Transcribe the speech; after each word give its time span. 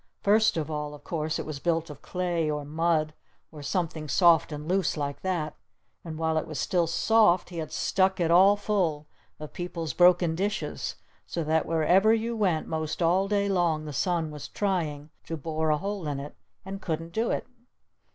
First 0.23 0.57
of 0.57 0.71
all, 0.71 0.95
of 0.95 1.03
course, 1.03 1.37
it 1.37 1.45
was 1.45 1.59
built 1.59 1.91
of 1.91 2.01
clay 2.01 2.49
or 2.49 2.65
mud 2.65 3.13
or 3.51 3.61
something 3.61 4.07
soft 4.07 4.51
and 4.51 4.67
loose 4.67 4.97
like 4.97 5.21
that! 5.21 5.55
And 6.03 6.17
while 6.17 6.39
it 6.39 6.47
was 6.47 6.59
still 6.59 6.87
soft 6.87 7.49
he 7.51 7.59
had 7.59 7.71
stuck 7.71 8.19
it 8.19 8.31
all 8.31 8.55
full 8.55 9.05
of 9.39 9.53
people's 9.53 9.93
broken 9.93 10.33
dishes! 10.33 10.95
So 11.27 11.43
that 11.43 11.67
wherever 11.67 12.11
you 12.15 12.35
went 12.35 12.67
most 12.67 13.03
all 13.03 13.27
day 13.27 13.47
long 13.47 13.85
the 13.85 13.93
sun 13.93 14.31
was 14.31 14.47
trying 14.47 15.11
to 15.25 15.37
bore 15.37 15.69
a 15.69 15.77
hole 15.77 16.07
in 16.07 16.19
it! 16.19 16.35
And 16.65 16.81
couldn't 16.81 17.13
do 17.13 17.29
it! 17.29 17.45